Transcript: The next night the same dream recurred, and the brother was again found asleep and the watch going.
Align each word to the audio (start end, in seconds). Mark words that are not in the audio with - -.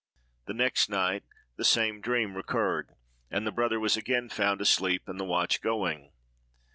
The 0.47 0.55
next 0.55 0.89
night 0.89 1.25
the 1.57 1.63
same 1.63 2.01
dream 2.01 2.33
recurred, 2.33 2.95
and 3.29 3.45
the 3.45 3.51
brother 3.51 3.79
was 3.79 3.95
again 3.95 4.29
found 4.29 4.59
asleep 4.59 5.07
and 5.07 5.19
the 5.19 5.23
watch 5.25 5.61
going. 5.61 6.11